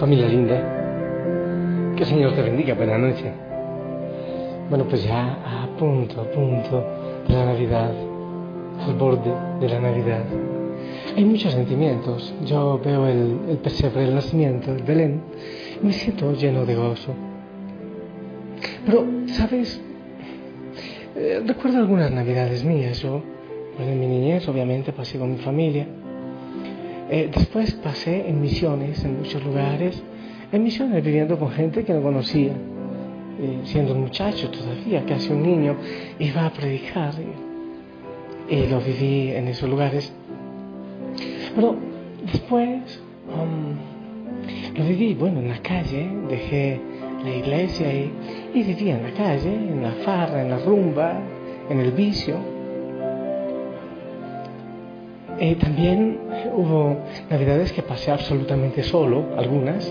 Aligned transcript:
Familia 0.00 0.28
linda, 0.28 0.56
que 1.94 2.04
el 2.04 2.08
Señor 2.08 2.32
te 2.32 2.40
bendiga, 2.40 2.72
buena 2.72 2.96
noche. 2.96 3.30
Bueno, 4.70 4.86
pues 4.88 5.04
ya 5.04 5.34
a 5.44 5.76
punto, 5.76 6.22
a 6.22 6.24
punto 6.24 6.82
de 7.28 7.34
la 7.34 7.44
Navidad, 7.44 7.92
al 8.80 8.94
borde 8.94 9.30
de 9.60 9.68
la 9.68 9.78
Navidad. 9.78 10.24
Hay 11.14 11.22
muchos 11.22 11.52
sentimientos. 11.52 12.32
Yo 12.46 12.80
veo 12.82 13.06
el, 13.08 13.58
pesebre, 13.62 14.04
el 14.04 14.14
nacimiento, 14.14 14.72
el 14.72 14.82
Belén, 14.84 15.20
y 15.82 15.86
me 15.86 15.92
siento 15.92 16.32
lleno 16.32 16.64
de 16.64 16.76
gozo. 16.76 17.12
Pero, 18.86 19.04
¿sabes? 19.26 19.82
Eh, 21.14 21.42
recuerdo 21.44 21.76
algunas 21.76 22.10
Navidades 22.10 22.64
mías. 22.64 23.00
Yo, 23.02 23.20
pues 23.76 23.86
en 23.86 24.00
mi 24.00 24.06
niñez, 24.06 24.48
obviamente, 24.48 24.94
pasé 24.94 25.18
con 25.18 25.32
mi 25.32 25.38
familia. 25.40 25.86
Eh, 27.12 27.28
después 27.34 27.72
pasé 27.72 28.28
en 28.28 28.40
misiones 28.40 29.04
en 29.04 29.18
muchos 29.18 29.44
lugares, 29.44 30.00
en 30.52 30.62
misiones 30.62 31.04
viviendo 31.04 31.36
con 31.36 31.50
gente 31.50 31.84
que 31.84 31.92
no 31.92 32.02
conocía, 32.02 32.52
eh, 32.52 33.60
siendo 33.64 33.94
un 33.94 34.02
muchacho 34.02 34.48
todavía, 34.48 35.04
casi 35.04 35.32
un 35.32 35.42
niño, 35.42 35.74
iba 36.20 36.46
a 36.46 36.52
predicar. 36.52 37.14
Y, 38.48 38.66
lo 38.68 38.80
viví 38.80 39.30
en 39.30 39.48
esos 39.48 39.68
lugares. 39.68 40.12
Pero 41.54 41.76
después 42.32 43.00
um, 43.28 44.76
lo 44.76 44.84
viví, 44.88 45.14
bueno, 45.14 45.40
en 45.40 45.48
la 45.48 45.58
calle, 45.58 46.08
dejé 46.28 46.80
la 47.24 47.30
iglesia 47.30 47.92
y 47.92 48.62
vivía 48.62 48.96
en 48.96 49.02
la 49.04 49.12
calle, 49.12 49.52
en 49.52 49.82
la 49.82 49.92
farra, 50.04 50.42
en 50.42 50.50
la 50.50 50.58
rumba, 50.58 51.20
en 51.68 51.80
el 51.80 51.92
vicio. 51.92 52.49
Eh, 55.42 55.56
también 55.56 56.20
hubo 56.54 56.98
navidades 57.30 57.72
que 57.72 57.80
pasé 57.80 58.10
absolutamente 58.10 58.82
solo, 58.82 59.24
algunas. 59.38 59.90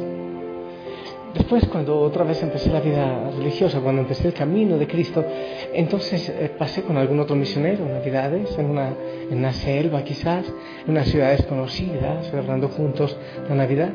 Después, 1.33 1.65
cuando 1.67 1.99
otra 2.01 2.23
vez 2.23 2.43
empecé 2.43 2.69
la 2.69 2.79
vida 2.79 3.31
religiosa, 3.31 3.79
cuando 3.81 4.03
empecé 4.03 4.27
el 4.27 4.33
camino 4.35 4.77
de 4.77 4.85
Cristo, 4.85 5.25
entonces 5.73 6.29
eh, 6.29 6.51
pasé 6.55 6.83
con 6.83 6.97
algún 6.97 7.19
otro 7.19 7.35
misionero, 7.35 7.83
navidades, 7.83 8.55
en 8.59 8.69
una, 8.69 8.93
una 9.31 9.51
selva 9.51 10.03
quizás, 10.03 10.45
en 10.85 10.91
unas 10.91 11.07
ciudades 11.07 11.43
conocidas, 11.47 12.27
celebrando 12.27 12.67
juntos 12.67 13.17
la 13.47 13.55
Navidad. 13.55 13.89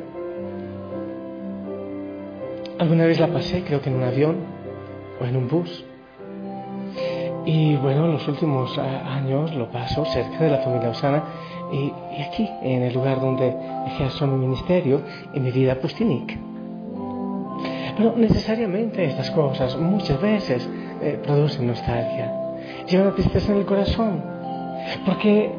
Alguna 2.80 3.06
vez 3.06 3.20
la 3.20 3.28
pasé, 3.28 3.62
creo 3.62 3.80
que 3.80 3.90
en 3.90 3.96
un 3.96 4.02
avión 4.02 4.36
o 5.20 5.24
en 5.24 5.36
un 5.36 5.46
bus. 5.46 5.84
Y 7.46 7.76
bueno, 7.76 8.08
los 8.08 8.26
últimos 8.26 8.76
años 8.78 9.54
lo 9.54 9.70
paso 9.70 10.04
cerca 10.06 10.44
de 10.44 10.50
la 10.50 10.58
familia 10.58 10.90
Osana 10.90 11.22
y, 11.72 11.92
y 12.16 12.22
aquí, 12.22 12.48
en 12.62 12.82
el 12.82 12.94
lugar 12.94 13.20
donde 13.20 13.54
ejerzo 13.86 14.26
mi 14.26 14.36
ministerio 14.36 15.02
y 15.34 15.40
mi 15.40 15.50
vida 15.50 15.74
pustinic. 15.76 16.38
Pero 17.96 18.14
necesariamente 18.16 19.04
estas 19.04 19.30
cosas 19.30 19.76
muchas 19.76 20.20
veces 20.20 20.68
eh, 21.00 21.20
producen 21.22 21.66
nostalgia, 21.66 22.32
llevan 22.88 23.14
tristeza 23.14 23.52
en 23.52 23.58
el 23.58 23.66
corazón, 23.66 24.22
porque, 25.06 25.52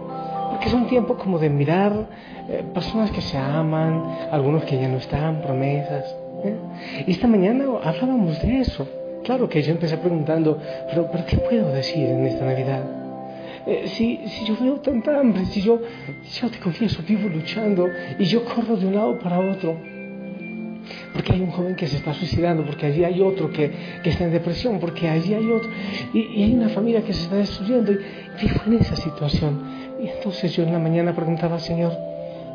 porque 0.49 0.67
es 0.67 0.73
un 0.73 0.87
tiempo 0.87 1.15
como 1.15 1.39
de 1.39 1.49
mirar 1.49 2.07
eh, 2.49 2.63
personas 2.73 3.11
que 3.11 3.21
se 3.21 3.37
aman, 3.37 4.03
algunos 4.31 4.63
que 4.65 4.77
ya 4.77 4.87
no 4.87 4.97
están, 4.97 5.41
promesas. 5.41 6.15
¿eh? 6.43 6.55
Y 7.07 7.11
esta 7.11 7.27
mañana 7.27 7.65
hablábamos 7.83 8.41
de 8.41 8.59
eso. 8.59 8.85
Claro 9.25 9.49
que 9.49 9.63
yo 9.63 9.71
empecé 9.71 9.97
preguntando, 9.97 10.59
pero, 10.87 11.09
pero 11.11 11.25
¿qué 11.25 11.37
puedo 11.37 11.73
decir 11.73 12.07
en 12.07 12.27
esta 12.27 12.45
Navidad? 12.45 12.83
Eh, 13.65 13.87
si, 13.87 14.19
si, 14.27 14.45
yo 14.45 14.55
veo 14.61 14.75
tanta 14.79 15.19
hambre, 15.19 15.43
si 15.45 15.63
yo, 15.63 15.81
yo 16.39 16.51
te 16.51 16.59
confieso, 16.59 17.01
vivo 17.07 17.27
luchando 17.27 17.87
y 18.19 18.25
yo 18.25 18.45
corro 18.45 18.77
de 18.77 18.85
un 18.85 18.93
lado 18.93 19.17
para 19.17 19.39
otro, 19.39 19.75
porque 21.11 21.33
hay 21.33 21.41
un 21.41 21.49
joven 21.49 21.75
que 21.75 21.87
se 21.87 21.97
está 21.97 22.13
suicidando, 22.13 22.63
porque 22.63 22.85
allí 22.85 23.03
hay 23.03 23.19
otro 23.19 23.49
que, 23.49 23.71
que 24.03 24.11
está 24.11 24.25
en 24.25 24.31
depresión, 24.31 24.79
porque 24.79 25.09
allí 25.09 25.33
hay 25.33 25.49
otro, 25.49 25.71
y, 26.13 26.19
y, 26.19 26.43
hay 26.43 26.53
una 26.53 26.69
familia 26.69 27.01
que 27.01 27.13
se 27.13 27.23
está 27.23 27.37
destruyendo, 27.37 27.93
y 27.93 27.97
vivo 28.39 28.61
en 28.67 28.73
esa 28.73 28.95
situación. 28.95 29.59
Y 30.03 30.07
entonces 30.07 30.55
yo 30.55 30.61
en 30.61 30.71
la 30.71 30.79
mañana 30.79 31.15
preguntaba, 31.15 31.57
Señor, 31.57 31.97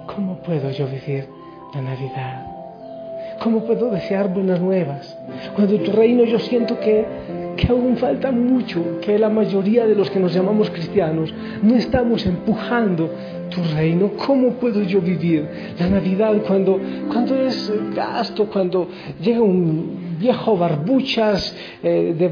¿cómo 0.06 0.36
puedo 0.36 0.70
yo 0.70 0.86
vivir 0.86 1.26
la 1.74 1.82
Navidad? 1.82 2.49
¿Cómo 3.40 3.64
puedo 3.64 3.90
desear 3.90 4.34
buenas 4.34 4.60
nuevas? 4.60 5.16
Cuando 5.56 5.78
tu 5.78 5.92
reino 5.92 6.24
yo 6.24 6.38
siento 6.38 6.78
que, 6.78 7.06
que 7.56 7.68
aún 7.68 7.96
falta 7.96 8.30
mucho, 8.30 9.00
que 9.00 9.18
la 9.18 9.30
mayoría 9.30 9.86
de 9.86 9.94
los 9.94 10.10
que 10.10 10.20
nos 10.20 10.34
llamamos 10.34 10.68
cristianos 10.68 11.32
no 11.62 11.74
estamos 11.74 12.26
empujando 12.26 13.08
tu 13.48 13.62
reino. 13.74 14.10
¿Cómo 14.26 14.50
puedo 14.50 14.82
yo 14.82 15.00
vivir 15.00 15.48
la 15.78 15.88
Navidad 15.88 16.34
cuando, 16.46 16.78
cuando 17.10 17.34
es 17.34 17.72
gasto, 17.96 18.44
cuando 18.44 18.88
llega 19.22 19.40
un 19.40 20.18
viejo 20.20 20.58
barbuchas 20.58 21.56
eh, 21.82 22.14
de, 22.18 22.30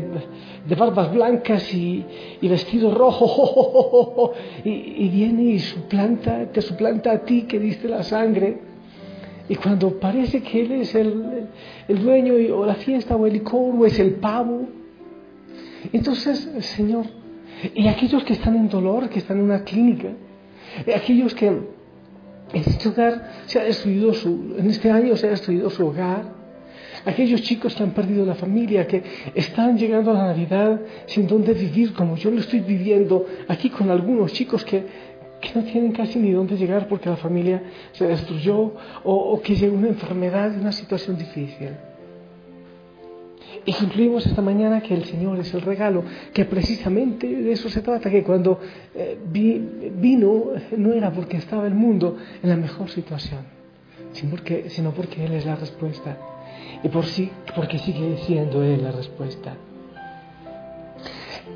de, 0.68 0.74
barbas 0.74 1.10
blancas 1.10 1.72
y, 1.72 2.04
y 2.38 2.48
vestido 2.48 2.94
rojo 2.94 4.34
y, 4.62 4.70
y 4.70 5.08
viene 5.08 5.44
y 5.44 5.58
suplanta, 5.58 6.52
te 6.52 6.60
suplanta 6.60 7.12
a 7.12 7.18
ti 7.20 7.44
que 7.44 7.58
diste 7.58 7.88
la 7.88 8.02
sangre? 8.02 8.67
Y 9.48 9.56
cuando 9.56 9.98
parece 9.98 10.42
que 10.42 10.60
Él 10.62 10.72
es 10.72 10.94
el, 10.94 11.48
el 11.88 12.02
dueño 12.02 12.34
o 12.56 12.66
la 12.66 12.74
fiesta 12.74 13.16
o 13.16 13.26
el 13.26 13.32
licor 13.32 13.74
o 13.76 13.86
es 13.86 13.98
el 13.98 14.14
pavo, 14.14 14.66
entonces, 15.92 16.48
Señor, 16.60 17.06
y 17.74 17.86
aquellos 17.88 18.24
que 18.24 18.34
están 18.34 18.56
en 18.56 18.68
dolor, 18.68 19.08
que 19.08 19.20
están 19.20 19.38
en 19.38 19.44
una 19.44 19.64
clínica, 19.64 20.10
aquellos 20.94 21.34
que 21.34 21.46
en 21.46 21.66
este 22.52 22.88
hogar 22.88 23.42
se 23.46 23.60
ha 23.60 23.64
destruido 23.64 24.12
su, 24.14 24.56
en 24.58 24.70
este 24.70 24.90
año 24.90 25.16
se 25.16 25.26
ha 25.26 25.30
destruido 25.30 25.70
su 25.70 25.86
hogar, 25.86 26.36
aquellos 27.04 27.42
chicos 27.42 27.74
que 27.74 27.82
han 27.82 27.92
perdido 27.92 28.24
la 28.24 28.34
familia, 28.34 28.86
que 28.86 29.02
están 29.34 29.78
llegando 29.78 30.10
a 30.10 30.14
la 30.14 30.26
Navidad 30.26 30.80
sin 31.06 31.26
dónde 31.26 31.54
vivir, 31.54 31.92
como 31.92 32.16
yo 32.16 32.30
lo 32.30 32.40
estoy 32.40 32.60
viviendo 32.60 33.26
aquí 33.48 33.70
con 33.70 33.90
algunos 33.90 34.32
chicos 34.32 34.64
que, 34.64 34.84
que 35.40 35.52
no 35.54 35.64
tienen 35.64 35.92
casi 35.92 36.18
ni 36.18 36.32
dónde 36.32 36.56
llegar 36.56 36.88
porque 36.88 37.08
la 37.08 37.16
familia 37.16 37.62
se 37.92 38.06
destruyó 38.06 38.74
o, 39.04 39.40
que 39.40 39.54
llegó 39.54 39.76
una 39.76 39.88
enfermedad 39.88 40.52
una 40.58 40.72
situación 40.72 41.16
difícil. 41.16 41.70
Y 43.64 43.72
concluimos 43.72 44.26
esta 44.26 44.40
mañana 44.40 44.80
que 44.80 44.94
el 44.94 45.04
Señor 45.04 45.38
es 45.38 45.52
el 45.52 45.60
regalo, 45.62 46.02
que 46.32 46.44
precisamente 46.44 47.26
de 47.26 47.52
eso 47.52 47.68
se 47.68 47.82
trata, 47.82 48.10
que 48.10 48.22
cuando 48.22 48.60
eh, 48.94 49.18
vi, 49.30 49.58
vino 49.94 50.52
no 50.76 50.92
era 50.92 51.12
porque 51.12 51.36
estaba 51.36 51.66
el 51.66 51.74
mundo 51.74 52.16
en 52.42 52.48
la 52.48 52.56
mejor 52.56 52.88
situación, 52.90 53.40
sino 54.12 54.30
porque, 54.30 54.70
sino 54.70 54.92
porque 54.92 55.24
Él 55.24 55.32
es 55.32 55.44
la 55.44 55.56
respuesta 55.56 56.16
y 56.82 56.88
por 56.88 57.04
sí, 57.06 57.30
porque 57.54 57.78
sigue 57.78 58.18
siendo 58.26 58.62
Él 58.62 58.82
la 58.82 58.92
respuesta. 58.92 59.54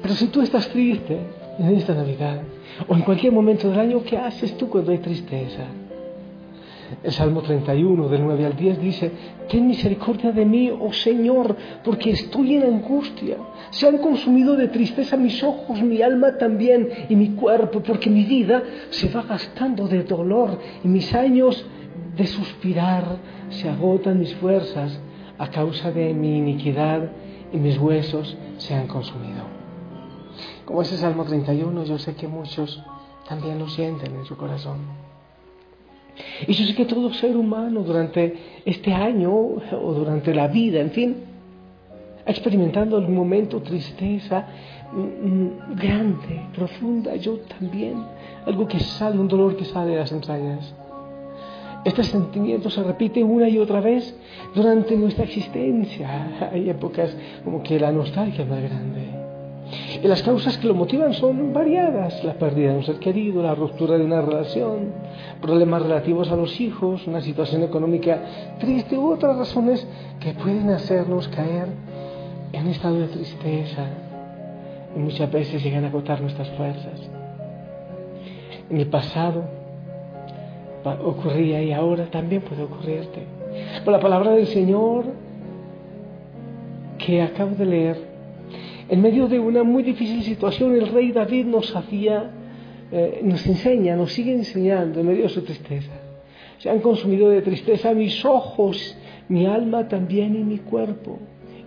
Pero 0.03 0.15
si 0.15 0.27
tú 0.27 0.43
estás 0.43 0.69
triste 0.69 1.19
en 1.59 1.77
esta 1.77 1.95
Navidad 1.95 2.43
o 2.89 2.95
en 2.95 3.03
cualquier 3.03 3.33
momento 3.33 3.69
del 3.69 3.79
año, 3.79 4.03
¿qué 4.03 4.17
haces 4.17 4.57
tú 4.57 4.69
cuando 4.69 4.93
hay 4.93 4.99
tristeza? 4.99 5.65
El 7.03 7.13
Salmo 7.13 7.41
31 7.41 8.09
del 8.09 8.23
9 8.23 8.47
al 8.47 8.57
10 8.57 8.81
dice, 8.81 9.11
Ten 9.49 9.67
misericordia 9.67 10.33
de 10.33 10.45
mí, 10.45 10.71
oh 10.71 10.93
Señor, 10.93 11.57
porque 11.83 12.11
estoy 12.11 12.57
en 12.57 12.65
angustia. 12.65 13.39
Se 13.71 13.89
han 13.89 13.99
consumido 13.99 14.57
de 14.57 14.69
tristeza 14.69 15.17
mis 15.17 15.43
ojos, 15.43 15.81
mi 15.81 16.03
alma 16.03 16.37
también 16.37 16.89
y 17.09 17.17
mi 17.17 17.31
cuerpo, 17.31 17.81
porque 17.81 18.11
mi 18.11 18.25
vida 18.25 18.63
se 18.91 19.09
va 19.09 19.23
gastando 19.23 19.89
de 19.89 20.03
dolor 20.03 20.59
y 20.85 20.89
mis 20.89 21.15
años 21.15 21.65
de 22.17 22.27
suspirar 22.27 23.17
se 23.49 23.69
agotan 23.69 24.19
mis 24.19 24.35
fuerzas 24.35 25.01
a 25.39 25.49
causa 25.49 25.91
de 25.91 26.13
mi 26.13 26.39
iniquidad 26.39 27.11
y 27.53 27.57
mis 27.57 27.79
huesos 27.79 28.37
se 28.59 28.75
han 28.75 28.87
consumido. 28.87 29.62
Como 30.73 30.81
ese 30.81 30.97
Salmo 30.97 31.23
31, 31.27 31.85
yo 31.85 31.99
sé 31.99 32.15
que 32.15 32.27
muchos 32.27 32.83
también 33.29 33.59
lo 33.59 33.69
sienten 33.69 34.17
en 34.17 34.25
su 34.25 34.39
corazón. 34.39 34.79
Y 36.49 36.55
yo 36.55 36.65
sé 36.65 36.75
que 36.75 36.87
todo 36.87 37.13
ser 37.13 37.37
humano 37.37 37.83
durante 37.83 38.63
este 38.65 38.95
año 38.95 39.31
o 39.35 39.93
durante 39.93 40.35
la 40.35 40.49
vida, 40.49 40.81
en 40.81 40.91
fin, 40.91 41.17
ha 42.27 42.31
experimentado 42.31 42.97
algún 42.97 43.15
momento 43.15 43.61
tristeza 43.61 44.47
mm, 44.95 45.29
mm, 45.29 45.77
grande, 45.77 46.47
profunda, 46.55 47.17
yo 47.17 47.41
también, 47.41 48.03
algo 48.47 48.67
que 48.67 48.81
sale, 48.81 49.19
un 49.19 49.29
dolor 49.29 49.55
que 49.57 49.67
sale 49.67 49.91
de 49.91 49.99
las 49.99 50.11
entrañas. 50.11 50.75
Este 51.85 52.03
sentimiento 52.03 52.71
se 52.71 52.83
repite 52.83 53.23
una 53.23 53.47
y 53.47 53.59
otra 53.59 53.83
vez 53.83 54.19
durante 54.55 54.97
nuestra 54.97 55.25
existencia. 55.25 56.49
Hay 56.51 56.71
épocas 56.71 57.15
como 57.45 57.63
que 57.63 57.79
la 57.79 57.93
nostalgia 57.93 58.45
es 58.45 58.49
más 58.49 58.63
grande. 58.63 59.22
Y 60.03 60.09
las 60.09 60.23
causas 60.23 60.59
que 60.59 60.67
lo 60.67 60.75
motivan 60.75 61.15
son 61.15 61.53
variadas. 61.53 62.25
La 62.25 62.35
pérdida 62.35 62.73
de 62.73 62.79
un 62.79 62.83
ser 62.83 62.99
querido, 62.99 63.41
la 63.41 63.55
ruptura 63.55 63.97
de 63.97 64.05
una 64.05 64.21
relación, 64.21 64.93
problemas 65.41 65.83
relativos 65.83 66.31
a 66.33 66.37
los 66.37 66.61
hijos, 66.61 67.07
una 67.07 67.21
situación 67.21 67.63
económica 67.63 68.21
triste 68.59 68.99
u 68.99 69.13
otras 69.13 69.37
razones 69.37 69.87
que 70.19 70.33
pueden 70.35 70.71
hacernos 70.71 71.29
caer 71.29 71.69
en 72.53 72.67
estado 72.67 72.99
de 72.99 73.09
tristeza 73.09 73.87
y 74.97 74.99
muchas 74.99 75.31
veces 75.31 75.63
llegan 75.63 75.85
a 75.85 75.89
agotar 75.89 76.21
nuestras 76.21 76.51
fuerzas. 76.51 77.01
En 78.69 78.79
el 78.79 78.89
pasado 78.89 79.45
ocurría 80.85 81.63
y 81.63 81.73
ahora 81.73 82.07
también 82.07 82.43
puede 82.43 82.65
ocurrirte. 82.65 83.23
Por 83.85 83.93
la 83.93 84.01
palabra 84.01 84.33
del 84.33 84.49
Señor 84.49 85.05
que 86.99 87.23
acabo 87.23 87.55
de 87.55 87.67
leer, 87.67 88.12
en 88.89 89.01
medio 89.01 89.29
de 89.29 89.39
una 89.39 89.63
muy 89.63 89.83
difícil 89.83 90.23
situación, 90.23 90.75
el 90.75 90.89
rey 90.89 91.13
David 91.13 91.47
nos 91.47 91.75
hacía, 91.75 92.31
eh, 92.91 93.21
nos 93.23 93.47
enseña, 93.47 93.97
nos 93.97 94.13
sigue 94.13 94.33
enseñando 94.33 95.01
en 95.01 95.07
medio 95.07 95.25
de 95.25 95.29
su 95.29 95.43
tristeza. 95.43 95.93
Se 96.59 96.71
han 96.71 96.81
consumido 96.81 97.29
de 97.29 97.43
tristeza 97.43 97.93
mis 97.95 98.25
ojos, 98.25 98.97
mi 99.29 99.47
alma 99.47 99.89
también 99.89 100.37
y 100.37 100.45
mi 100.45 100.59
cuerpo. 100.59 101.19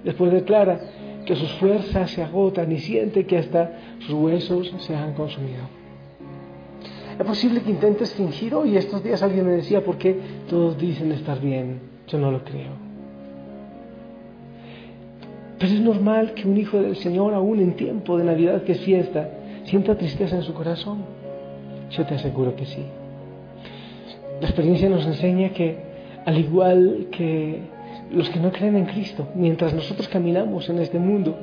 Después 0.03 0.31
declara 0.31 0.79
que 1.25 1.35
sus 1.35 1.51
fuerzas 1.53 2.12
se 2.12 2.21
agotan 2.21 2.71
y 2.71 2.79
siente 2.79 3.25
que 3.25 3.38
hasta 3.38 3.71
sus 4.00 4.13
huesos 4.13 4.73
se 4.79 4.95
han 4.95 5.13
consumido. 5.13 5.63
Es 7.17 7.25
posible 7.25 7.62
que 7.62 7.71
intentes 7.71 8.13
fingir 8.13 8.53
hoy. 8.53 8.77
Estos 8.77 9.03
días 9.03 9.23
alguien 9.23 9.45
me 9.45 9.53
decía, 9.53 9.83
¿por 9.83 9.97
qué 9.97 10.19
todos 10.50 10.77
dicen 10.77 11.12
estar 11.12 11.39
bien? 11.39 11.79
Yo 12.07 12.19
no 12.19 12.29
lo 12.29 12.44
creo. 12.44 12.84
Pero 15.57 15.73
es 15.73 15.79
normal 15.79 16.33
que 16.33 16.47
un 16.47 16.57
hijo 16.57 16.81
del 16.81 16.95
Señor, 16.97 17.33
aún 17.33 17.59
en 17.59 17.75
tiempo 17.75 18.17
de 18.17 18.25
Navidad 18.25 18.63
que 18.63 18.73
es 18.73 18.81
fiesta, 18.81 19.29
sienta 19.63 19.97
tristeza 19.97 20.35
en 20.35 20.43
su 20.43 20.53
corazón. 20.53 20.99
Yo 21.91 22.05
te 22.05 22.15
aseguro 22.15 22.55
que 22.55 22.65
sí. 22.65 22.83
La 24.41 24.47
experiencia 24.47 24.89
nos 24.89 25.05
enseña 25.05 25.49
que, 25.49 25.77
al 26.25 26.37
igual 26.37 27.07
que 27.11 27.61
los 28.11 28.29
que 28.29 28.39
no 28.39 28.51
creen 28.51 28.75
en 28.75 28.85
Cristo, 28.85 29.27
mientras 29.35 29.73
nosotros 29.73 30.07
caminamos 30.07 30.69
en 30.69 30.79
este 30.79 30.99
mundo, 30.99 31.35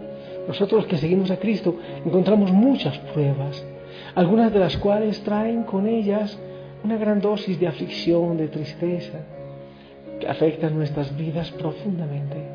nosotros 0.46 0.86
que 0.86 0.98
seguimos 0.98 1.30
a 1.30 1.38
Cristo, 1.38 1.76
encontramos 2.04 2.52
muchas 2.52 2.98
pruebas, 2.98 3.64
algunas 4.14 4.52
de 4.52 4.58
las 4.58 4.76
cuales 4.76 5.22
traen 5.22 5.62
con 5.62 5.86
ellas 5.86 6.38
una 6.84 6.96
gran 6.96 7.20
dosis 7.20 7.58
de 7.58 7.68
aflicción, 7.68 8.36
de 8.36 8.48
tristeza, 8.48 9.20
que 10.20 10.28
afectan 10.28 10.76
nuestras 10.76 11.16
vidas 11.16 11.50
profundamente. 11.52 12.51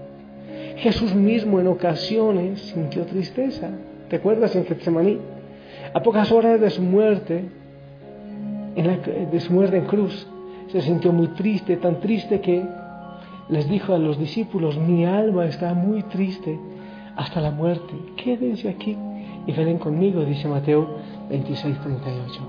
Jesús 0.78 1.14
mismo 1.16 1.60
en 1.60 1.68
ocasiones 1.68 2.62
sintió 2.62 3.06
tristeza. 3.06 3.70
¿Te 4.10 4.18
acuerdas 4.18 4.56
en 4.56 4.66
Getsemaní? 4.66 5.18
A 5.94 6.02
pocas 6.02 6.32
horas 6.32 6.62
de 6.62 6.70
su 6.70 6.82
muerte, 6.82 7.46
en 8.76 9.32
de 9.32 9.40
su 9.40 9.54
muerte 9.54 9.78
en 9.78 9.86
cruz, 9.86 10.28
se 10.72 10.82
sintió 10.82 11.12
muy 11.12 11.30
triste, 11.30 11.78
tan 11.78 12.00
triste 12.00 12.42
que 12.42 12.64
les 13.50 13.68
dijo 13.70 13.94
a 13.94 13.98
los 13.98 14.20
discípulos, 14.20 14.78
mi 14.78 15.06
alma 15.06 15.46
está 15.46 15.74
muy 15.74 16.04
triste 16.04 16.60
hasta 17.16 17.42
la 17.42 17.52
muerte. 17.52 17.94
Quédense 18.16 18.70
aquí 18.70 18.96
y 19.48 19.52
ven 19.54 19.78
conmigo, 19.78 20.24
dice 20.26 20.48
Mateo 20.48 20.88
26, 21.30 21.80
38. 21.80 22.42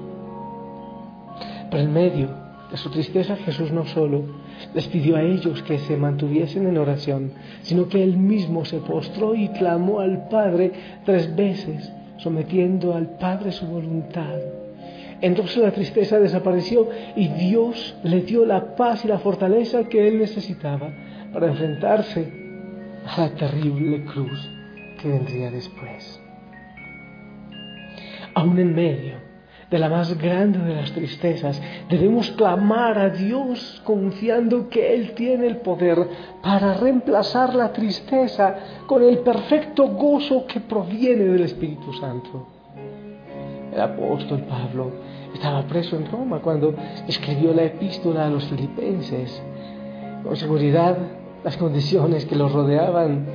Pero 1.71 1.83
en 1.83 1.93
medio 1.93 2.48
de 2.71 2.77
su 2.77 2.91
tristeza 2.91 3.37
Jesús 3.37 3.73
no 3.73 3.87
solo 3.87 4.25
les 4.75 4.87
pidió 4.89 5.17
a 5.17 5.23
ellos 5.23 5.63
que 5.63 5.79
se 5.79 5.97
mantuviesen 5.97 6.67
en 6.67 6.77
oración, 6.77 7.33
sino 7.63 7.89
que 7.89 8.03
él 8.03 8.17
mismo 8.17 8.65
se 8.65 8.79
postró 8.79 9.35
y 9.35 9.49
clamó 9.49 10.01
al 10.01 10.29
Padre 10.29 10.73
tres 11.05 11.35
veces, 11.35 11.91
sometiendo 12.19 12.95
al 12.95 13.17
Padre 13.19 13.53
su 13.53 13.67
voluntad. 13.67 14.39
Entonces 15.21 15.57
la 15.59 15.73
tristeza 15.73 16.21
desapareció 16.21 16.89
y 17.17 17.29
Dios 17.29 17.97
le 18.05 18.21
dio 18.23 18.45
la 18.45 18.77
paz 18.77 19.05
y 19.05 19.09
la 19.09 19.19
fortaleza 19.19 19.85
que 19.85 20.07
él 20.07 20.19
necesitaba 20.19 20.93
para 21.33 21.49
enfrentarse 21.49 22.33
a 23.07 23.23
la 23.23 23.31
terrible 23.31 24.05
cruz 24.05 24.51
que 25.01 25.09
vendría 25.09 25.51
después. 25.51 26.21
Aún 28.35 28.59
en 28.59 28.75
medio 28.75 29.28
de 29.71 29.79
la 29.79 29.89
más 29.89 30.17
grande 30.17 30.59
de 30.61 30.75
las 30.75 30.93
tristezas, 30.93 31.61
debemos 31.91 32.31
clamar 32.31 32.99
a 32.99 33.11
Dios 33.11 33.83
confiando 33.85 34.69
que 34.69 34.95
Él 34.95 35.13
tiene 35.15 35.47
el 35.47 35.59
poder 35.59 36.09
para 36.43 36.75
reemplazar 36.75 37.55
la 37.55 37.73
tristeza 37.73 38.57
con 38.87 39.03
el 39.03 39.19
perfecto 39.19 39.89
gozo 39.89 40.47
que 40.47 40.61
proviene 40.61 41.25
del 41.25 41.43
Espíritu 41.43 41.93
Santo. 41.95 42.47
El 43.73 43.81
apóstol 43.81 44.41
Pablo 44.49 44.91
estaba 45.35 45.63
preso 45.65 45.97
en 45.97 46.11
Roma 46.11 46.41
cuando 46.41 46.75
escribió 47.07 47.53
la 47.53 47.65
epístola 47.65 48.27
a 48.27 48.31
los 48.31 48.47
filipenses. 48.47 49.43
Con 50.25 50.37
seguridad, 50.37 50.97
las 51.45 51.59
condiciones 51.59 52.25
que 52.25 52.37
los 52.37 52.51
rodeaban 52.53 53.27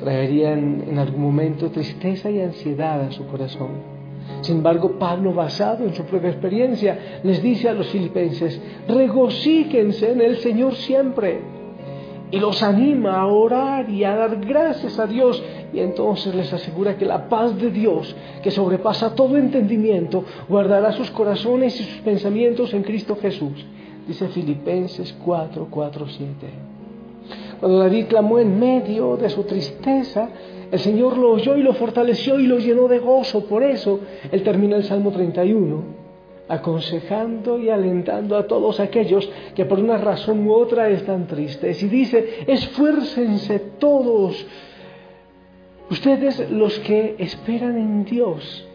traerían 0.00 0.84
en 0.88 0.98
algún 0.98 1.22
momento 1.22 1.70
tristeza 1.70 2.28
y 2.30 2.40
ansiedad 2.40 3.02
a 3.02 3.12
su 3.12 3.26
corazón. 3.28 3.99
Sin 4.42 4.56
embargo, 4.58 4.98
Pablo, 4.98 5.32
basado 5.32 5.84
en 5.84 5.94
su 5.94 6.04
propia 6.04 6.30
experiencia, 6.30 7.20
les 7.22 7.42
dice 7.42 7.68
a 7.68 7.74
los 7.74 7.88
filipenses, 7.88 8.60
regocíquense 8.88 10.12
en 10.12 10.20
el 10.20 10.38
Señor 10.38 10.74
siempre. 10.76 11.40
Y 12.30 12.38
los 12.38 12.62
anima 12.62 13.16
a 13.20 13.26
orar 13.26 13.90
y 13.90 14.04
a 14.04 14.14
dar 14.14 14.40
gracias 14.40 14.98
a 14.98 15.06
Dios. 15.06 15.42
Y 15.72 15.80
entonces 15.80 16.34
les 16.34 16.52
asegura 16.52 16.96
que 16.96 17.04
la 17.04 17.28
paz 17.28 17.56
de 17.58 17.70
Dios, 17.70 18.14
que 18.42 18.50
sobrepasa 18.50 19.14
todo 19.14 19.36
entendimiento, 19.36 20.24
guardará 20.48 20.92
sus 20.92 21.10
corazones 21.10 21.80
y 21.80 21.84
sus 21.84 22.00
pensamientos 22.02 22.72
en 22.72 22.82
Cristo 22.82 23.16
Jesús. 23.20 23.66
Dice 24.06 24.28
Filipenses 24.28 25.14
4, 25.24 25.66
4, 25.70 26.06
7. 26.08 26.34
Cuando 27.60 27.78
David 27.78 28.06
clamó 28.08 28.38
en 28.38 28.58
medio 28.58 29.16
de 29.16 29.28
su 29.28 29.42
tristeza, 29.44 30.28
el 30.70 30.78
Señor 30.78 31.16
lo 31.18 31.32
oyó 31.32 31.56
y 31.56 31.62
lo 31.62 31.72
fortaleció 31.74 32.38
y 32.38 32.46
lo 32.46 32.58
llenó 32.58 32.88
de 32.88 32.98
gozo. 32.98 33.44
Por 33.46 33.62
eso 33.62 34.00
Él 34.30 34.42
termina 34.42 34.76
el 34.76 34.84
Salmo 34.84 35.10
31 35.10 36.00
aconsejando 36.50 37.60
y 37.60 37.70
alentando 37.70 38.36
a 38.36 38.48
todos 38.48 38.80
aquellos 38.80 39.30
que 39.54 39.64
por 39.64 39.78
una 39.78 39.98
razón 39.98 40.46
u 40.48 40.52
otra 40.52 40.88
están 40.88 41.28
tristes. 41.28 41.80
Y 41.80 41.88
dice, 41.88 42.44
esfuércense 42.48 43.60
todos, 43.78 44.44
ustedes 45.90 46.50
los 46.50 46.76
que 46.80 47.14
esperan 47.18 47.78
en 47.78 48.04
Dios. 48.04 48.66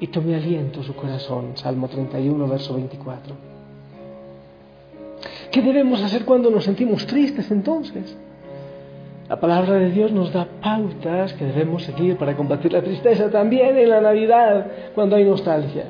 Y 0.00 0.06
tome 0.06 0.34
aliento 0.34 0.82
su 0.82 0.94
corazón. 0.94 1.52
Salmo 1.54 1.86
31, 1.88 2.48
verso 2.48 2.74
24. 2.74 3.34
¿Qué 5.50 5.62
debemos 5.62 6.02
hacer 6.02 6.24
cuando 6.24 6.50
nos 6.50 6.64
sentimos 6.64 7.06
tristes 7.06 7.50
entonces? 7.50 8.16
La 9.34 9.40
palabra 9.40 9.74
de 9.80 9.90
Dios 9.90 10.12
nos 10.12 10.32
da 10.32 10.46
pautas 10.62 11.32
que 11.32 11.44
debemos 11.44 11.82
seguir 11.82 12.16
para 12.16 12.36
combatir 12.36 12.72
la 12.72 12.82
tristeza 12.82 13.28
también 13.32 13.76
en 13.76 13.88
la 13.88 14.00
Navidad, 14.00 14.64
cuando 14.94 15.16
hay 15.16 15.24
nostalgia, 15.24 15.86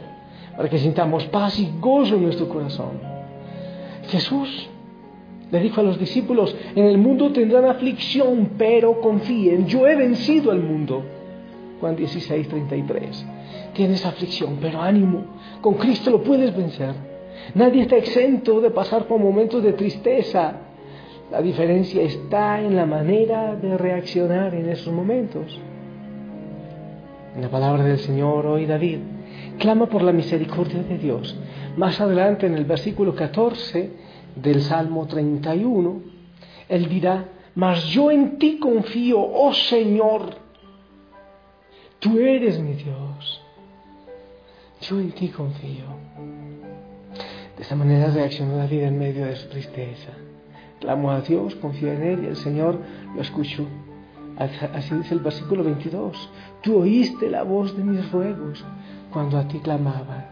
para 0.56 0.70
que 0.70 0.78
sintamos 0.78 1.26
paz 1.26 1.58
y 1.58 1.70
gozo 1.78 2.14
en 2.14 2.22
nuestro 2.22 2.48
corazón. 2.48 2.92
Jesús 4.08 4.70
le 5.50 5.60
dijo 5.60 5.82
a 5.82 5.84
los 5.84 5.98
discípulos, 5.98 6.56
en 6.74 6.86
el 6.86 6.96
mundo 6.96 7.32
tendrán 7.32 7.66
aflicción, 7.66 8.52
pero 8.56 8.98
confíen, 9.02 9.66
yo 9.66 9.86
he 9.86 9.94
vencido 9.94 10.50
al 10.50 10.60
mundo. 10.60 11.02
Juan 11.82 11.96
16, 11.96 12.48
33. 12.48 13.26
Tienes 13.74 14.06
aflicción, 14.06 14.56
pero 14.58 14.80
ánimo, 14.80 15.22
con 15.60 15.74
Cristo 15.74 16.10
lo 16.10 16.22
puedes 16.22 16.56
vencer. 16.56 16.94
Nadie 17.54 17.82
está 17.82 17.96
exento 17.96 18.62
de 18.62 18.70
pasar 18.70 19.04
por 19.04 19.20
momentos 19.20 19.62
de 19.62 19.74
tristeza. 19.74 20.60
La 21.34 21.42
diferencia 21.42 22.00
está 22.00 22.60
en 22.60 22.76
la 22.76 22.86
manera 22.86 23.56
de 23.56 23.76
reaccionar 23.76 24.54
en 24.54 24.68
esos 24.68 24.94
momentos. 24.94 25.58
En 27.34 27.42
la 27.42 27.48
palabra 27.48 27.82
del 27.82 27.98
Señor 27.98 28.46
hoy 28.46 28.66
David 28.66 29.00
clama 29.58 29.86
por 29.86 30.02
la 30.02 30.12
misericordia 30.12 30.84
de 30.84 30.96
Dios. 30.96 31.36
Más 31.76 32.00
adelante 32.00 32.46
en 32.46 32.54
el 32.54 32.64
versículo 32.64 33.16
14 33.16 33.90
del 34.36 34.62
Salmo 34.62 35.08
31, 35.08 36.02
él 36.68 36.88
dirá, 36.88 37.24
mas 37.56 37.82
yo 37.86 38.12
en 38.12 38.38
ti 38.38 38.60
confío, 38.60 39.20
oh 39.20 39.52
Señor, 39.52 40.36
tú 41.98 42.16
eres 42.20 42.60
mi 42.60 42.74
Dios, 42.74 43.42
yo 44.82 45.00
en 45.00 45.10
ti 45.10 45.30
confío. 45.30 45.86
De 47.56 47.62
esta 47.64 47.74
manera 47.74 48.06
reaccionó 48.12 48.56
David 48.56 48.82
en 48.82 48.98
medio 49.00 49.26
de 49.26 49.34
su 49.34 49.48
tristeza. 49.48 50.12
Clamó 50.84 51.12
a 51.12 51.22
Dios, 51.22 51.54
confió 51.54 51.90
en 51.90 52.02
Él 52.02 52.24
y 52.24 52.26
el 52.26 52.36
Señor 52.36 52.78
lo 53.14 53.22
escuchó. 53.22 53.66
Así 54.36 54.94
dice 54.94 55.14
el 55.14 55.20
versículo 55.20 55.64
22. 55.64 56.30
Tú 56.60 56.76
oíste 56.76 57.30
la 57.30 57.42
voz 57.42 57.74
de 57.74 57.82
mis 57.82 58.12
ruegos 58.12 58.62
cuando 59.10 59.38
a 59.38 59.48
ti 59.48 59.60
clamaba. 59.60 60.26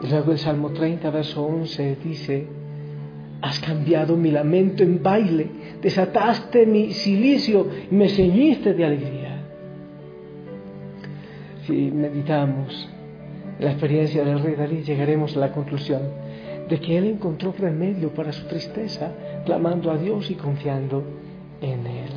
Y 0.00 0.06
luego 0.06 0.30
el 0.30 0.38
Salmo 0.38 0.70
30, 0.70 1.10
verso 1.10 1.44
11 1.44 1.96
dice, 2.04 2.46
Has 3.42 3.58
cambiado 3.58 4.16
mi 4.16 4.30
lamento 4.30 4.84
en 4.84 5.02
baile, 5.02 5.50
desataste 5.82 6.64
mi 6.64 6.92
silicio 6.92 7.66
y 7.90 7.94
me 7.96 8.08
ceñiste 8.08 8.72
de 8.72 8.84
alegría. 8.84 9.42
Si 11.66 11.90
meditamos 11.90 12.88
la 13.58 13.72
experiencia 13.72 14.24
del 14.24 14.38
rey 14.38 14.54
David, 14.54 14.84
llegaremos 14.84 15.36
a 15.36 15.40
la 15.40 15.50
conclusión 15.50 16.27
de 16.68 16.80
que 16.80 16.98
él 16.98 17.06
encontró 17.06 17.54
remedio 17.58 18.12
para 18.12 18.32
su 18.32 18.46
tristeza, 18.46 19.10
clamando 19.44 19.90
a 19.90 19.96
Dios 19.96 20.30
y 20.30 20.34
confiando 20.34 21.02
en 21.60 21.86
Él. 21.86 22.10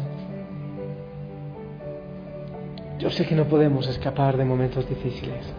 Yo 3.00 3.10
sé 3.10 3.26
que 3.26 3.36
no 3.36 3.46
podemos 3.46 3.88
escapar 3.88 4.38
de 4.38 4.46
momentos 4.46 4.88
difíciles. 4.88 5.54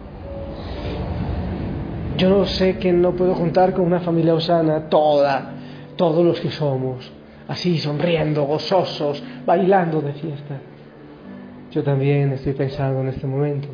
Yo 2.17 2.45
sé 2.45 2.77
que 2.77 2.93
no 2.93 3.11
puedo 3.13 3.33
contar 3.33 3.73
con 3.73 3.85
una 3.85 3.99
familia 3.99 4.35
osana 4.35 4.87
toda, 4.87 5.53
todos 5.95 6.23
los 6.23 6.39
que 6.39 6.51
somos, 6.51 7.11
así 7.47 7.79
sonriendo, 7.79 8.43
gozosos, 8.43 9.21
bailando 9.45 10.01
de 10.01 10.13
fiesta. 10.13 10.59
Yo 11.71 11.83
también 11.83 12.31
estoy 12.31 12.53
pensando 12.53 13.01
en 13.01 13.09
este 13.09 13.25
momento 13.25 13.67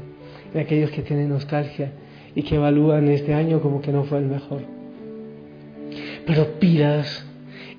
en 0.53 0.61
aquellos 0.61 0.89
que 0.91 1.01
tienen 1.01 1.29
nostalgia 1.29 1.91
y 2.33 2.41
que 2.41 2.55
evalúan 2.55 3.07
este 3.09 3.33
año 3.33 3.61
como 3.61 3.81
que 3.81 3.91
no 3.91 4.05
fue 4.05 4.19
el 4.19 4.25
mejor. 4.25 4.78
Pero 6.29 6.59
pidas, 6.59 7.25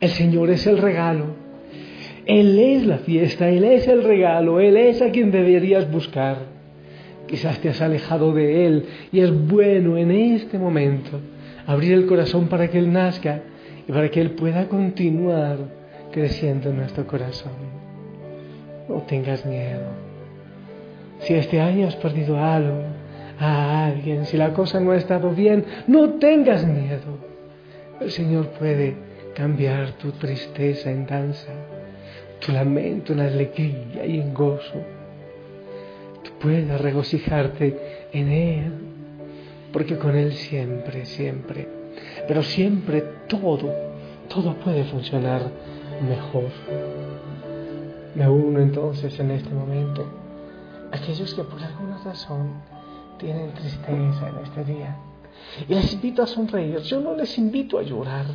el 0.00 0.10
Señor 0.10 0.50
es 0.50 0.66
el 0.66 0.78
regalo, 0.78 1.36
Él 2.26 2.58
es 2.58 2.84
la 2.84 2.98
fiesta, 2.98 3.48
Él 3.48 3.62
es 3.62 3.86
el 3.86 4.02
regalo, 4.02 4.58
Él 4.58 4.76
es 4.76 5.00
a 5.02 5.12
quien 5.12 5.30
deberías 5.30 5.88
buscar. 5.88 6.38
Quizás 7.28 7.60
te 7.60 7.68
has 7.68 7.80
alejado 7.80 8.34
de 8.34 8.66
Él 8.66 8.86
y 9.12 9.20
es 9.20 9.30
bueno 9.46 9.96
en 9.96 10.10
este 10.10 10.58
momento 10.58 11.20
abrir 11.64 11.92
el 11.92 12.06
corazón 12.06 12.48
para 12.48 12.68
que 12.68 12.78
Él 12.78 12.92
nazca 12.92 13.40
y 13.86 13.92
para 13.92 14.10
que 14.10 14.20
Él 14.20 14.32
pueda 14.32 14.66
continuar 14.66 15.58
creciendo 16.10 16.70
en 16.70 16.78
nuestro 16.78 17.06
corazón. 17.06 17.52
No 18.88 18.96
tengas 19.02 19.46
miedo. 19.46 19.92
Si 21.20 21.34
este 21.34 21.60
año 21.60 21.86
has 21.86 21.94
perdido 21.94 22.36
algo, 22.36 22.82
a 23.38 23.86
alguien, 23.86 24.26
si 24.26 24.36
la 24.36 24.52
cosa 24.52 24.80
no 24.80 24.90
ha 24.90 24.96
estado 24.96 25.30
bien, 25.30 25.64
no 25.86 26.14
tengas 26.14 26.66
miedo. 26.66 27.29
El 28.00 28.10
Señor 28.10 28.46
puede 28.58 28.96
cambiar 29.34 29.92
tu 29.92 30.12
tristeza 30.12 30.90
en 30.90 31.06
danza, 31.06 31.52
tu 32.40 32.50
lamento 32.50 33.12
en 33.12 33.20
alegría 33.20 34.06
y 34.06 34.20
en 34.20 34.32
gozo. 34.32 34.80
Tú 36.22 36.30
puedes 36.40 36.80
regocijarte 36.80 38.08
en 38.12 38.28
Él, 38.28 38.72
porque 39.70 39.98
con 39.98 40.16
Él 40.16 40.32
siempre, 40.32 41.04
siempre, 41.04 41.68
pero 42.26 42.42
siempre 42.42 43.04
todo, 43.28 43.70
todo 44.28 44.54
puede 44.56 44.84
funcionar 44.84 45.50
mejor. 46.08 46.50
Me 48.14 48.28
uno 48.28 48.60
entonces 48.60 49.18
en 49.20 49.30
este 49.30 49.50
momento 49.50 50.06
aquellos 50.90 51.34
que 51.34 51.44
por 51.44 51.62
alguna 51.62 51.98
razón 52.02 52.62
tienen 53.18 53.52
tristeza 53.52 54.28
en 54.28 54.44
este 54.44 54.64
día. 54.64 54.96
Y 55.68 55.74
les 55.74 55.92
invito 55.92 56.22
a 56.22 56.26
sonreír. 56.26 56.78
Yo 56.82 57.00
no 57.00 57.14
les 57.14 57.36
invito 57.38 57.78
a 57.78 57.82
llorar 57.82 58.26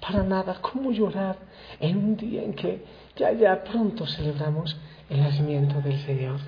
para 0.00 0.22
nada. 0.22 0.58
¿Cómo 0.60 0.90
llorar 0.92 1.36
en 1.80 1.96
un 1.96 2.16
día 2.16 2.42
en 2.42 2.54
que 2.54 2.84
ya, 3.16 3.32
ya 3.32 3.62
pronto 3.62 4.06
celebramos 4.06 4.76
el 5.08 5.20
nacimiento 5.20 5.80
del 5.80 5.98
Señor? 6.00 6.40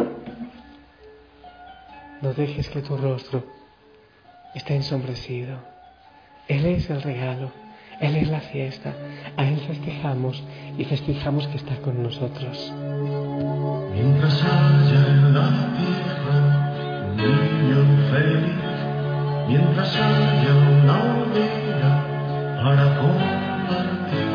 No 2.21 2.33
dejes 2.33 2.68
que 2.71 2.80
tu 2.80 2.97
rostro 2.97 3.44
esté 4.54 4.76
ensombrecido. 4.76 5.59
Él 6.49 6.64
es 6.66 6.88
el 6.90 7.02
regalo. 7.02 7.50
Él 8.00 8.16
es 8.16 8.28
la 8.28 8.40
fiesta. 8.40 8.92
A 9.37 9.44
Él 9.47 9.61
festejamos 9.66 10.42
y 10.76 10.85
festejamos 10.85 11.47
que 11.49 11.56
está 11.59 11.76
con 11.76 12.02
nosotros. 12.02 12.73
Mientras 13.92 14.42
haya 14.42 15.06
en 15.09 15.35
la 15.35 15.50
tierra 15.76 17.06
un 17.06 17.16
niño 17.16 18.11
feliz, 18.11 18.63
mientras 19.49 19.95
haya 19.97 20.55
una 20.55 20.95
hoguera 20.95 21.93
para 22.63 22.85
compartir, 22.99 24.29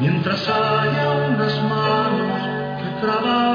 mientras 0.00 0.48
haya 0.48 1.10
unas 1.28 1.62
manos 1.62 2.40
que 2.78 3.06
trabajen 3.06 3.51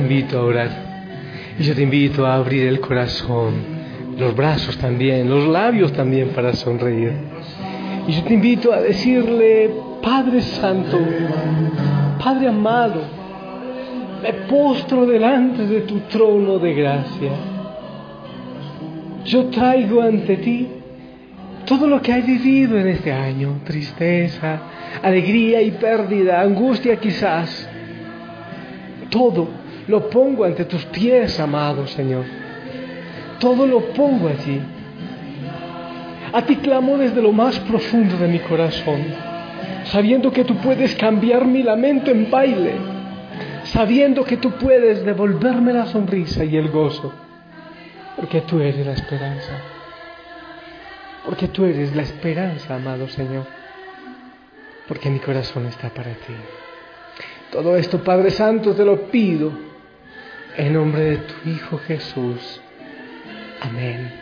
te 0.00 0.14
invito 0.14 0.38
a 0.38 0.42
orar. 0.44 0.70
Y 1.58 1.62
yo 1.62 1.74
te 1.74 1.82
invito 1.82 2.24
a 2.24 2.36
abrir 2.36 2.66
el 2.66 2.80
corazón, 2.80 3.52
los 4.16 4.34
brazos 4.34 4.78
también, 4.78 5.28
los 5.28 5.46
labios 5.46 5.92
también 5.92 6.30
para 6.30 6.54
sonreír. 6.54 7.12
Y 8.08 8.12
yo 8.12 8.22
te 8.22 8.34
invito 8.34 8.72
a 8.72 8.80
decirle, 8.80 9.70
Padre 10.02 10.40
Santo, 10.40 10.98
Padre 12.22 12.48
amado, 12.48 13.02
me 14.22 14.32
postro 14.48 15.06
delante 15.06 15.66
de 15.66 15.82
tu 15.82 16.00
trono 16.00 16.58
de 16.58 16.74
gracia. 16.74 17.32
Yo 19.26 19.46
traigo 19.46 20.00
ante 20.00 20.36
ti 20.38 20.68
todo 21.66 21.86
lo 21.86 22.00
que 22.00 22.12
he 22.12 22.22
vivido 22.22 22.78
en 22.78 22.88
este 22.88 23.12
año, 23.12 23.60
tristeza, 23.64 24.60
alegría 25.02 25.60
y 25.60 25.72
pérdida, 25.72 26.40
angustia 26.40 26.96
quizás. 26.96 27.68
Todo 29.10 29.59
lo 29.88 30.08
pongo 30.10 30.44
ante 30.44 30.64
tus 30.64 30.84
pies, 30.86 31.38
amado 31.40 31.86
Señor. 31.86 32.24
Todo 33.38 33.66
lo 33.66 33.80
pongo 33.92 34.28
allí. 34.28 34.60
A 36.32 36.42
ti 36.42 36.56
clamo 36.56 36.96
desde 36.98 37.20
lo 37.20 37.32
más 37.32 37.58
profundo 37.60 38.16
de 38.16 38.28
mi 38.28 38.38
corazón, 38.38 39.02
sabiendo 39.84 40.30
que 40.30 40.44
tú 40.44 40.54
puedes 40.56 40.94
cambiar 40.94 41.44
mi 41.44 41.62
lamento 41.62 42.10
en 42.10 42.30
baile, 42.30 42.74
sabiendo 43.64 44.24
que 44.24 44.36
tú 44.36 44.52
puedes 44.52 45.04
devolverme 45.04 45.72
la 45.72 45.86
sonrisa 45.86 46.44
y 46.44 46.56
el 46.56 46.70
gozo, 46.70 47.12
porque 48.16 48.42
tú 48.42 48.60
eres 48.60 48.86
la 48.86 48.92
esperanza, 48.92 49.52
porque 51.24 51.48
tú 51.48 51.64
eres 51.64 51.96
la 51.96 52.02
esperanza, 52.02 52.76
amado 52.76 53.08
Señor, 53.08 53.46
porque 54.86 55.10
mi 55.10 55.18
corazón 55.18 55.66
está 55.66 55.88
para 55.88 56.12
ti. 56.12 56.34
Todo 57.50 57.76
esto, 57.76 57.98
Padre 58.04 58.30
Santo, 58.30 58.72
te 58.74 58.84
lo 58.84 59.10
pido 59.10 59.69
en 60.60 60.74
nombre 60.74 61.02
de 61.02 61.16
tu 61.16 61.48
Hijo 61.48 61.78
Jesús. 61.78 62.60
Amén. 63.62 64.12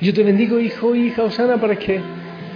Yo 0.00 0.14
te 0.14 0.22
bendigo, 0.22 0.60
hijo, 0.60 0.94
hija, 0.94 1.24
Osana, 1.24 1.56
para 1.56 1.76
que 1.76 2.00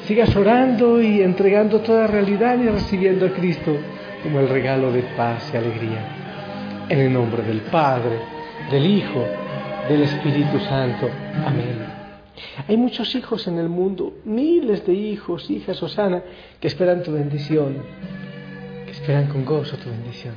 sigas 0.07 0.35
orando 0.37 1.03
y 1.03 1.21
entregando 1.21 1.81
toda 1.81 2.07
realidad 2.07 2.57
y 2.61 2.69
recibiendo 2.69 3.27
a 3.27 3.31
Cristo 3.31 3.77
como 4.23 4.39
el 4.39 4.49
regalo 4.49 4.93
de 4.93 5.03
paz 5.17 5.51
y 5.53 5.57
alegría. 5.57 6.87
En 6.89 7.01
el 7.01 7.13
nombre 7.13 7.43
del 7.43 7.61
Padre, 7.63 8.21
del 8.71 8.87
Hijo, 8.87 9.27
del 9.89 10.03
Espíritu 10.03 10.61
Santo. 10.61 11.11
Amén. 11.45 11.85
Hay 12.69 12.77
muchos 12.77 13.17
hijos 13.17 13.49
en 13.49 13.59
el 13.59 13.69
mundo, 13.69 14.19
miles 14.25 14.87
de 14.87 14.95
hijos, 14.95 15.51
hijas, 15.51 15.83
Osana, 15.83 16.23
que 16.61 16.69
esperan 16.69 17.03
tu 17.03 17.13
bendición, 17.13 17.79
que 18.87 18.93
esperan 18.93 19.27
con 19.27 19.45
gozo 19.45 19.77
tu 19.77 19.91
bendición. 19.91 20.35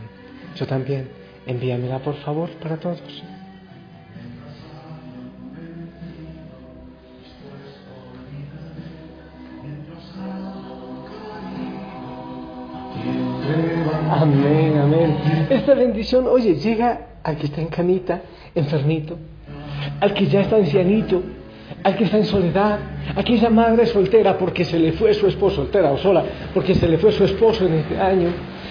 Yo 0.55 0.65
también, 0.65 1.16
envíamela 1.47 1.99
por 1.99 2.15
favor 2.15 2.49
para 2.61 2.77
todos. 2.77 3.23
Amén, 14.09 14.77
amén. 14.77 15.17
Esta 15.49 15.73
bendición, 15.73 16.27
oye, 16.27 16.55
llega 16.55 17.07
al 17.23 17.37
que 17.37 17.45
está 17.47 17.61
en 17.61 17.67
camita, 17.67 18.21
enfermito, 18.55 19.17
al 19.99 20.13
que 20.13 20.27
ya 20.27 20.41
está 20.41 20.55
ancianito, 20.55 21.21
al 21.83 21.95
que 21.95 22.05
está 22.05 22.17
en 22.17 22.25
soledad, 22.25 22.79
aquella 23.15 23.49
madre 23.49 23.85
soltera 23.85 24.37
porque 24.37 24.65
se 24.65 24.79
le 24.79 24.93
fue 24.93 25.13
su 25.13 25.27
esposo, 25.27 25.57
soltera 25.57 25.91
o 25.91 25.97
sola, 25.97 26.23
porque 26.53 26.75
se 26.75 26.87
le 26.87 26.97
fue 26.97 27.11
su 27.11 27.23
esposo 27.23 27.65
en 27.65 27.73
este 27.75 27.99
año, 27.99 28.29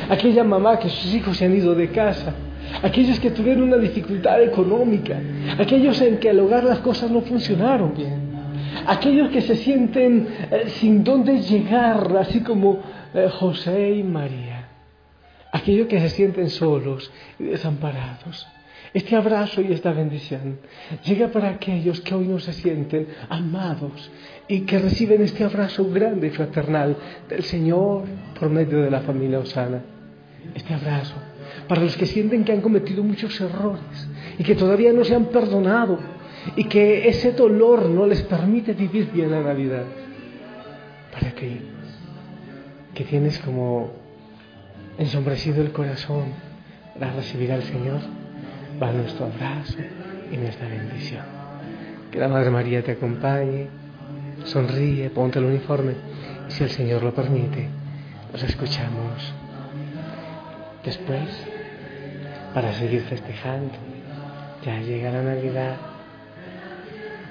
aquella 0.09 0.45
mamá 0.45 0.79
que 0.79 0.89
sus 0.89 1.15
hijos 1.15 1.37
se 1.37 1.45
han 1.45 1.55
ido 1.55 1.75
de 1.75 1.91
casa, 1.91 2.35
aquellos 2.83 3.19
que 3.21 3.31
tuvieron 3.31 3.65
una 3.65 3.77
dificultad 3.77 4.43
económica, 4.43 5.19
aquellos 5.59 6.01
en 6.01 6.19
que 6.19 6.31
al 6.31 6.41
hogar 6.41 6.65
las 6.65 6.79
cosas 6.81 7.11
no 7.11 7.23
funcionaron 7.23 7.95
bien, 7.95 8.31
aquellos 8.87 9.31
que 9.31 9.43
se 9.43 9.57
sienten 9.57 10.29
eh, 10.51 10.65
sin 10.69 11.05
dónde 11.05 11.41
llegar, 11.41 12.17
así 12.19 12.41
como 12.41 12.81
eh, 13.15 13.29
José 13.31 13.91
y 13.91 14.03
María 14.03 14.57
aquellos 15.57 15.89
que 15.89 16.01
se 16.01 16.11
sienten 16.11 16.51
solos 16.51 17.11
y 17.39 17.45
desamparados. 17.45 18.47
Este 18.95 19.17
abrazo 19.17 19.61
y 19.61 19.73
esta 19.73 19.93
bendición 19.93 20.59
llega 21.05 21.29
para 21.29 21.51
aquellos 21.51 22.01
que 22.01 22.15
hoy 22.15 22.27
no 22.27 22.39
se 22.39 22.53
sienten 22.53 23.09
amados 23.29 24.11
y 24.49 24.61
que 24.61 24.79
reciben 24.79 25.23
este 25.23 25.45
abrazo 25.45 25.91
grande 25.91 26.29
y 26.29 26.31
fraternal 26.31 26.97
del 27.29 27.43
Señor 27.43 28.05
por 28.39 28.49
medio 28.49 28.83
de 28.83 28.91
la 28.91 29.01
familia 29.01 29.41
Osana. 29.41 29.83
Este 30.55 30.73
abrazo 30.73 31.17
para 31.69 31.83
los 31.83 31.97
que 31.97 32.07
sienten 32.07 32.45
que 32.45 32.53
han 32.53 32.61
cometido 32.61 33.03
muchos 33.03 33.41
errores 33.41 34.09
y 34.39 34.45
que 34.45 34.55
todavía 34.55 34.93
no 34.93 35.05
se 35.05 35.15
han 35.15 35.27
perdonado 35.27 35.99
y 36.55 36.65
que 36.65 37.09
ese 37.09 37.33
dolor 37.33 37.89
no 37.89 38.07
les 38.07 38.23
permite 38.23 38.73
vivir 38.73 39.11
bien 39.13 39.31
la 39.31 39.43
Navidad. 39.43 39.85
Para 41.13 41.31
ti, 41.31 41.61
que 42.95 43.05
tienes 43.05 43.39
como 43.41 43.91
ensombrecido 44.99 45.63
el 45.63 45.73
corazón 45.73 46.25
para 46.99 47.15
recibir 47.15 47.51
al 47.53 47.63
Señor, 47.63 48.01
va 48.81 48.93
nuestro 48.93 49.27
abrazo 49.27 49.79
y 50.31 50.37
nuestra 50.37 50.69
bendición. 50.69 51.25
Que 52.11 52.19
la 52.19 52.29
Madre 52.29 52.51
María 52.51 52.83
te 52.83 52.93
acompañe, 52.93 53.69
sonríe, 54.45 55.11
ponte 55.11 55.39
el 55.39 55.47
uniforme 55.47 55.95
y 56.49 56.53
si 56.53 56.63
el 56.63 56.71
Señor 56.71 57.03
lo 57.03 57.13
permite, 57.13 57.69
nos 58.33 58.43
escuchamos 58.43 59.35
después 60.85 61.56
para 62.57 62.73
seguir 62.73 63.03
festejando. 63.03 63.75
Ya 64.65 64.81
llega 64.81 65.11
la 65.11 65.21
Navidad, 65.21 65.77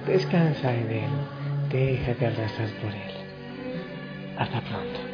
descansa 0.06 0.72
en 0.72 0.92
Él, 0.92 1.10
déjate 1.72 2.28
abrazar 2.28 2.70
por 2.80 2.92
Él. 2.92 4.38
Hasta 4.38 4.62
pronto. 4.62 5.05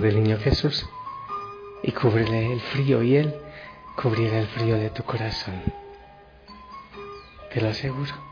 Del 0.00 0.22
niño 0.22 0.38
Jesús 0.38 0.88
y 1.82 1.92
cúbrele 1.92 2.52
el 2.52 2.60
frío 2.60 3.02
y 3.02 3.16
él 3.16 3.34
cubrirá 3.96 4.38
el 4.38 4.46
frío 4.46 4.76
de 4.76 4.90
tu 4.90 5.02
corazón. 5.02 5.62
Te 7.52 7.60
lo 7.60 7.68
aseguro. 7.68 8.31